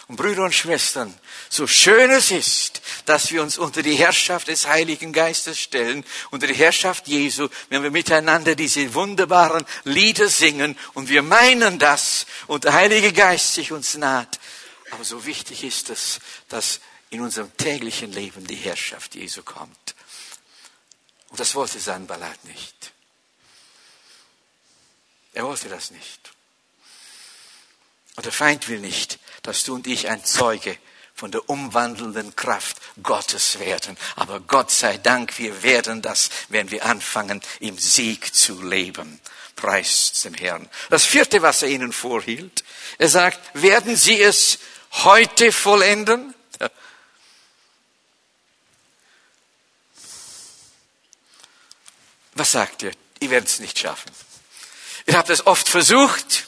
[0.07, 1.13] Und Brüder und Schwestern,
[1.51, 6.47] so schön es ist, dass wir uns unter die Herrschaft des Heiligen Geistes stellen, unter
[6.47, 12.65] die Herrschaft Jesu, wenn wir miteinander diese wunderbaren Lieder singen und wir meinen das und
[12.65, 14.39] der Heilige Geist sich uns naht,
[14.91, 16.81] Aber so wichtig ist es, dass
[17.11, 19.95] in unserem täglichen Leben die Herrschaft Jesu kommt.
[21.29, 22.93] Und das wollte Sanballat nicht.
[25.33, 26.33] Er wollte das nicht.
[28.17, 30.77] Und der Feind will nicht, dass du und ich ein Zeuge
[31.15, 33.97] von der umwandelnden Kraft Gottes werden.
[34.17, 39.21] Aber Gott sei Dank, wir werden das, wenn wir anfangen, im Sieg zu leben.
[39.57, 40.69] Preis dem Herrn.
[40.91, 42.63] Das vierte, was er ihnen vorhielt,
[42.99, 44.59] er sagt, werden sie es
[44.93, 46.35] heute vollenden?
[52.35, 52.93] Was sagt ihr?
[53.21, 54.13] Ihr werdet es nicht schaffen.
[55.07, 56.47] Ihr habt es oft versucht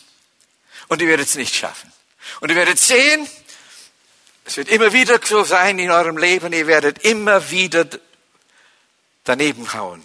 [0.89, 1.93] und ihr werdet es nicht schaffen.
[2.41, 3.29] Und ihr werdet sehen,
[4.45, 7.87] es wird immer wieder so sein in eurem Leben, ihr werdet immer wieder
[9.25, 10.03] daneben hauen.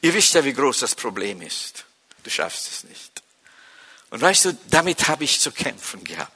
[0.00, 1.84] Ihr wisst ja, wie groß das Problem ist.
[2.22, 3.22] Du schaffst es nicht.
[4.10, 6.35] Und weißt du, damit habe ich zu kämpfen gehabt.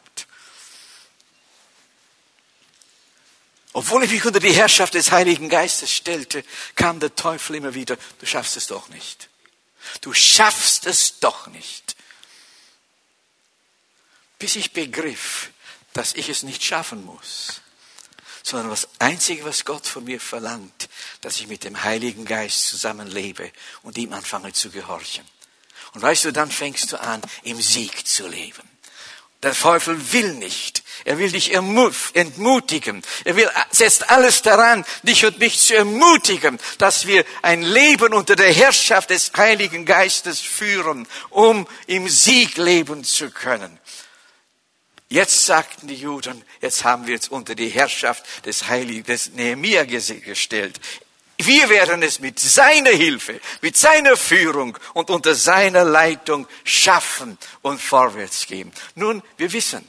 [3.72, 6.44] Obwohl ich mich unter die Herrschaft des Heiligen Geistes stellte,
[6.74, 9.28] kam der Teufel immer wieder, du schaffst es doch nicht.
[10.00, 11.96] Du schaffst es doch nicht.
[14.38, 15.50] Bis ich begriff,
[15.92, 17.60] dass ich es nicht schaffen muss,
[18.42, 20.88] sondern das Einzige, was Gott von mir verlangt,
[21.20, 23.52] dass ich mit dem Heiligen Geist zusammenlebe
[23.82, 25.24] und ihm anfange zu gehorchen.
[25.92, 28.68] Und weißt du, dann fängst du an, im Sieg zu leben.
[29.42, 30.79] Der Teufel will nicht.
[31.04, 33.02] Er will dich entmutigen.
[33.24, 38.36] Er will, setzt alles daran, dich und mich zu ermutigen, dass wir ein Leben unter
[38.36, 43.78] der Herrschaft des Heiligen Geistes führen, um im Sieg leben zu können.
[45.08, 49.84] Jetzt sagten die Juden, jetzt haben wir es unter die Herrschaft des Heiligen, des Nehemiah
[49.84, 50.80] gestellt.
[51.36, 57.80] Wir werden es mit seiner Hilfe, mit seiner Führung und unter seiner Leitung schaffen und
[57.80, 58.70] vorwärts gehen.
[58.94, 59.84] Nun, wir wissen,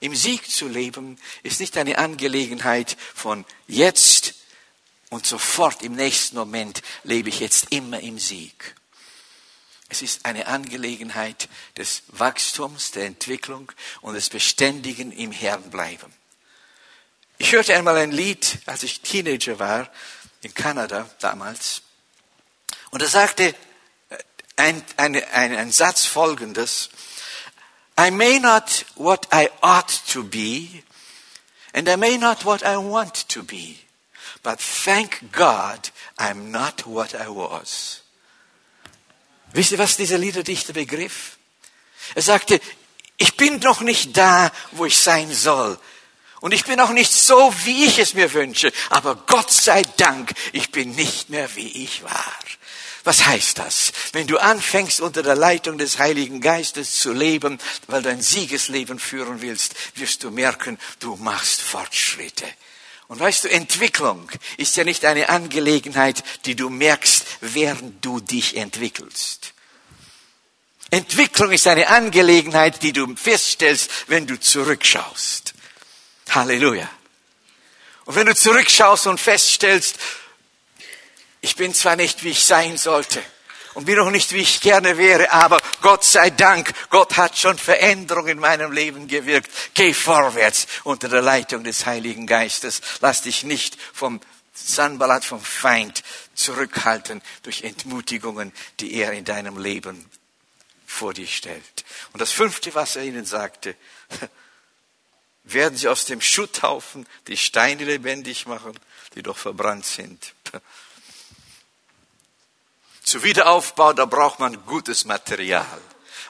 [0.00, 4.34] im Sieg zu leben ist nicht eine Angelegenheit von jetzt
[5.10, 8.74] und sofort im nächsten Moment lebe ich jetzt immer im Sieg.
[9.88, 13.70] Es ist eine Angelegenheit des Wachstums, der Entwicklung
[14.00, 16.12] und des Beständigen im Herrn bleiben.
[17.38, 19.90] Ich hörte einmal ein Lied, als ich Teenager war,
[20.42, 21.82] in Kanada damals,
[22.90, 23.54] und er sagte
[24.56, 26.88] ein, ein, ein, ein Satz folgendes,
[27.96, 30.82] I may not what I ought to be,
[31.72, 33.78] and I may not what I want to be,
[34.42, 38.02] but thank God I'm not what I was.
[39.52, 41.38] Wisst ihr, was dieser Liederdichter begriff?
[42.14, 42.60] Er sagte,
[43.16, 45.78] ich bin noch nicht da, wo ich sein soll.
[46.40, 48.70] Und ich bin auch nicht so, wie ich es mir wünsche.
[48.90, 52.34] Aber Gott sei Dank, ich bin nicht mehr, wie ich war.
[53.06, 53.92] Was heißt das?
[54.14, 58.98] Wenn du anfängst, unter der Leitung des Heiligen Geistes zu leben, weil du ein Siegesleben
[58.98, 62.44] führen willst, wirst du merken, du machst Fortschritte.
[63.06, 68.56] Und weißt du, Entwicklung ist ja nicht eine Angelegenheit, die du merkst, während du dich
[68.56, 69.52] entwickelst.
[70.90, 75.54] Entwicklung ist eine Angelegenheit, die du feststellst, wenn du zurückschaust.
[76.30, 76.90] Halleluja.
[78.06, 79.96] Und wenn du zurückschaust und feststellst,
[81.46, 83.22] ich bin zwar nicht, wie ich sein sollte,
[83.74, 87.56] und bin noch nicht, wie ich gerne wäre, aber Gott sei Dank, Gott hat schon
[87.56, 89.48] Veränderung in meinem Leben gewirkt.
[89.74, 92.80] Geh vorwärts unter der Leitung des Heiligen Geistes.
[93.00, 94.20] Lass dich nicht vom
[94.54, 96.02] Sanballat, vom Feind
[96.34, 100.10] zurückhalten durch Entmutigungen, die er in deinem Leben
[100.84, 101.84] vor dir stellt.
[102.12, 103.76] Und das fünfte, was er ihnen sagte,
[105.44, 108.76] werden sie aus dem Schutthaufen die Steine lebendig machen,
[109.14, 110.34] die doch verbrannt sind.
[113.06, 115.80] Zu Wiederaufbau, da braucht man gutes Material.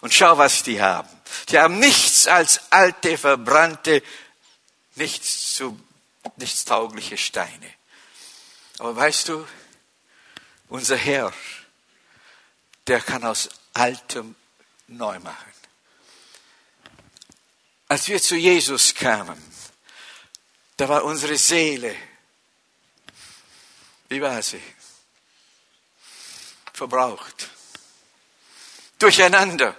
[0.03, 1.09] Und schau, was die haben.
[1.49, 4.03] Die haben nichts als alte, verbrannte,
[4.95, 5.81] nichts zu,
[6.37, 7.73] nichts taugliche Steine.
[8.79, 9.49] Aber weißt du,
[10.69, 11.33] unser Herr,
[12.87, 14.37] der kann aus altem
[14.87, 15.53] neu machen.
[17.89, 19.43] Als wir zu Jesus kamen,
[20.77, 21.97] da war unsere Seele,
[24.11, 24.61] wie war sie?
[26.77, 27.49] Verbraucht.
[28.99, 29.75] Durcheinander.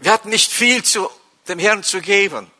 [0.00, 1.10] Wir hatten nicht viel zu
[1.48, 2.50] dem Herrn zu geben.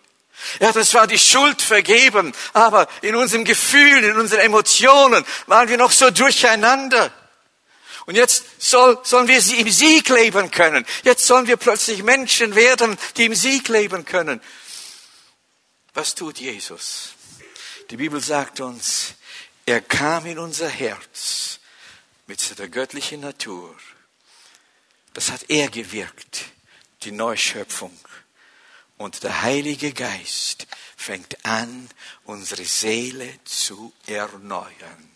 [0.59, 5.69] Er hat uns zwar die Schuld vergeben, aber in unserem Gefühl, in unseren Emotionen waren
[5.69, 7.13] wir noch so durcheinander.
[8.07, 10.87] Und jetzt soll, sollen wir sie im Sieg leben können.
[11.05, 14.41] Jetzt sollen wir plötzlich Menschen werden, die im Sieg leben können.
[15.93, 17.11] Was tut Jesus?
[17.91, 19.15] Die Bibel sagt uns,
[19.67, 21.60] er kam in unser Herz
[22.31, 23.77] mit der göttlichen Natur.
[25.15, 26.45] Das hat er gewirkt,
[27.03, 27.99] die Neuschöpfung.
[28.99, 31.89] Und der Heilige Geist fängt an,
[32.23, 35.11] unsere Seele zu erneuern.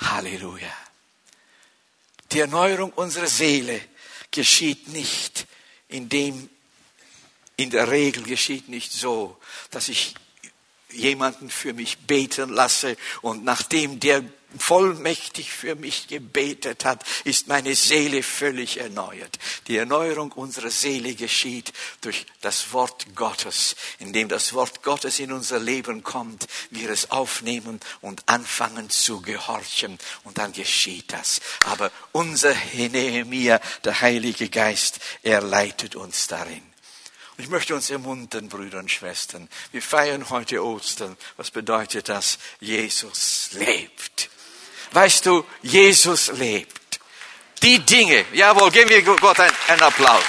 [0.00, 0.76] Halleluja.
[2.32, 3.80] Die Erneuerung unserer Seele
[4.32, 5.46] geschieht nicht,
[5.86, 6.50] indem
[7.54, 9.38] in der Regel geschieht nicht so,
[9.70, 10.16] dass ich
[10.90, 14.24] jemanden für mich beten lasse und nachdem der
[14.58, 19.38] vollmächtig für mich gebetet hat, ist meine Seele völlig erneuert.
[19.66, 23.76] Die Erneuerung unserer Seele geschieht durch das Wort Gottes.
[23.98, 29.98] Indem das Wort Gottes in unser Leben kommt, wir es aufnehmen und anfangen zu gehorchen
[30.24, 31.40] und dann geschieht das.
[31.64, 36.62] Aber unser Nehemiah, der Heilige Geist, er leitet uns darin.
[37.40, 39.48] Ich möchte uns ermuntern, Brüder und Schwestern.
[39.72, 41.16] Wir feiern heute Ostern.
[41.38, 42.38] Was bedeutet das?
[42.60, 44.28] Jesus lebt.
[44.92, 46.98] Weißt du, Jesus lebt.
[47.62, 50.24] Die Dinge, jawohl, geben wir Gott einen, Applaus.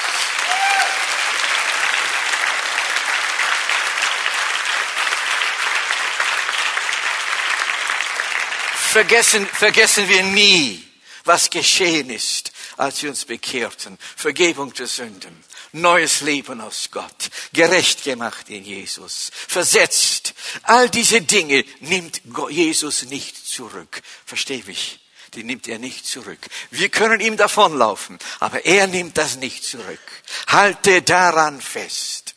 [8.91, 10.85] Vergessen, vergessen wir nie,
[11.23, 13.97] was geschehen ist, als wir uns bekehrten.
[14.15, 15.43] Vergebung der Sünden
[15.73, 20.33] neues Leben aus Gott, gerecht gemacht in Jesus, versetzt.
[20.63, 24.01] All diese Dinge nimmt Jesus nicht zurück.
[24.25, 24.99] Versteh mich?
[25.33, 26.39] Die nimmt er nicht zurück.
[26.71, 29.99] Wir können ihm davonlaufen, aber er nimmt das nicht zurück.
[30.47, 32.35] Halte daran fest.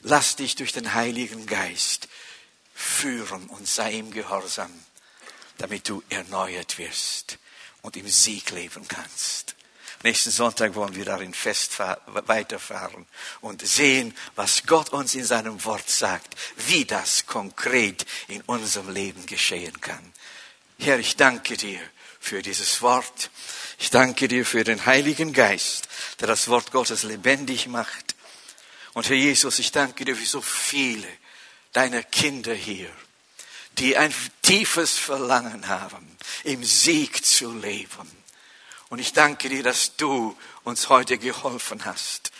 [0.00, 2.08] Lass dich durch den Heiligen Geist
[2.74, 4.72] führen und sei ihm gehorsam,
[5.58, 7.38] damit du erneuert wirst
[7.88, 9.56] und im Sieg leben kannst.
[10.02, 13.06] Nächsten Sonntag wollen wir darin fest weiterfahren
[13.40, 16.36] und sehen, was Gott uns in seinem Wort sagt,
[16.68, 20.12] wie das konkret in unserem Leben geschehen kann.
[20.78, 21.80] Herr, ich danke dir
[22.20, 23.30] für dieses Wort.
[23.78, 25.88] Ich danke dir für den Heiligen Geist,
[26.20, 28.16] der das Wort Gottes lebendig macht.
[28.92, 31.08] Und Herr Jesus, ich danke dir für so viele
[31.72, 32.90] deiner Kinder hier,
[33.78, 38.18] die ein tiefes Verlangen haben, im Sieg zu leben
[38.88, 42.32] und ich danke dir, dass du uns heute geholfen hast,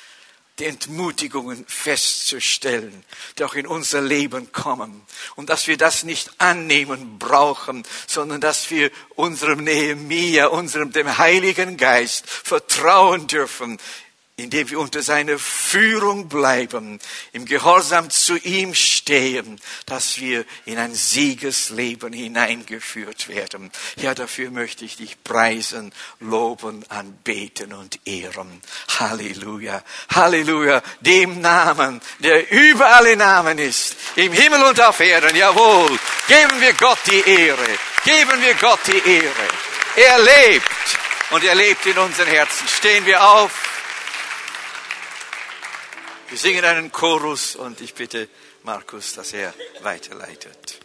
[0.59, 3.05] die Entmutigungen festzustellen,
[3.37, 5.07] die auch in unser Leben kommen.
[5.37, 11.77] Und dass wir das nicht annehmen brauchen, sondern dass wir unserem Nehemiah, unserem dem Heiligen
[11.77, 13.79] Geist vertrauen dürfen,
[14.39, 17.01] indem wir unter seiner Führung bleiben,
[17.33, 23.73] im Gehorsam zu ihm stehen, dass wir in ein Siegesleben hineingeführt werden.
[23.97, 28.63] Ja, dafür möchte ich dich preisen, loben, anbeten und ehren.
[29.01, 29.83] Halleluja,
[30.15, 36.61] Halleluja, dem Namen, der über alle Namen ist, im Himmel und auf Erden, jawohl, geben
[36.61, 37.67] wir Gott die Ehre,
[38.05, 39.49] geben wir Gott die Ehre.
[39.97, 40.99] Er lebt
[41.31, 42.69] und er lebt in unseren Herzen.
[42.69, 43.51] Stehen wir auf.
[46.29, 48.29] Wir singen einen Chorus und ich bitte
[48.63, 50.79] Markus, dass er weiterleitet.